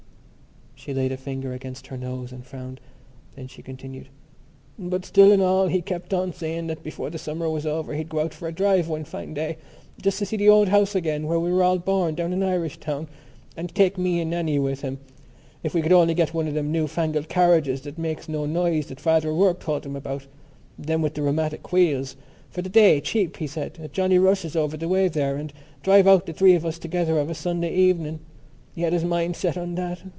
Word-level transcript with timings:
She 0.73 0.95
laid 0.95 1.11
a 1.11 1.17
finger 1.17 1.53
against 1.53 1.85
her 1.87 1.97
nose 1.97 2.31
and 2.31 2.43
frowned: 2.43 2.79
then 3.35 3.45
she 3.47 3.61
continued: 3.61 4.07
"But 4.79 5.05
still 5.05 5.31
and 5.31 5.39
all 5.39 5.67
he 5.67 5.79
kept 5.79 6.11
on 6.11 6.33
saying 6.33 6.65
that 6.67 6.81
before 6.81 7.11
the 7.11 7.19
summer 7.19 7.47
was 7.47 7.67
over 7.67 7.93
he'd 7.93 8.09
go 8.09 8.19
out 8.21 8.33
for 8.33 8.47
a 8.47 8.51
drive 8.51 8.87
one 8.87 9.03
fine 9.03 9.35
day 9.35 9.57
just 10.01 10.17
to 10.17 10.25
see 10.25 10.37
the 10.37 10.49
old 10.49 10.69
house 10.69 10.95
again 10.95 11.27
where 11.27 11.39
we 11.39 11.53
were 11.53 11.61
all 11.61 11.77
born 11.77 12.15
down 12.15 12.33
in 12.33 12.39
Irishtown 12.41 13.05
and 13.55 13.75
take 13.75 13.99
me 13.99 14.19
and 14.21 14.31
Nannie 14.31 14.57
with 14.57 14.81
him. 14.81 14.97
If 15.61 15.75
we 15.75 15.83
could 15.83 15.91
only 15.91 16.15
get 16.15 16.33
one 16.33 16.47
of 16.47 16.55
them 16.55 16.71
new 16.71 16.87
fangled 16.87 17.29
carriages 17.29 17.81
that 17.81 17.99
makes 17.99 18.27
no 18.27 18.47
noise 18.47 18.87
that 18.87 18.99
Father 18.99 19.29
O'Rourke 19.29 19.59
told 19.59 19.85
him 19.85 19.95
about, 19.95 20.25
them 20.79 21.03
with 21.03 21.13
the 21.13 21.21
rheumatic 21.21 21.71
wheels, 21.71 22.15
for 22.49 22.63
the 22.63 22.69
day 22.69 22.99
cheap—he 22.99 23.45
said, 23.45 23.77
at 23.83 23.93
Johnny 23.93 24.17
Rush's 24.17 24.55
over 24.55 24.77
the 24.77 24.87
way 24.89 25.09
there 25.09 25.35
and 25.35 25.53
drive 25.83 26.07
out 26.07 26.25
the 26.25 26.33
three 26.33 26.55
of 26.55 26.65
us 26.65 26.79
together 26.79 27.19
of 27.19 27.29
a 27.29 27.35
Sunday 27.35 27.71
evening. 27.75 28.19
He 28.73 28.81
had 28.81 28.93
his 28.93 29.05
mind 29.05 29.35
set 29.35 29.57
on 29.59 29.75
that.... 29.75 30.01